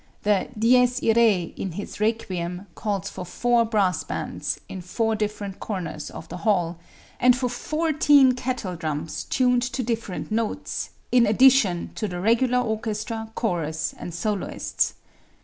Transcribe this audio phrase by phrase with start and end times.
[0.23, 6.09] The "Dies Irae" in his "Requiem" calls for four brass bands, in four different corners
[6.09, 6.79] of the hall,
[7.19, 13.93] and for fourteen kettledrums tuned to different notes, in addition to the regular orchestra, chorus
[13.95, 14.95] and soloists.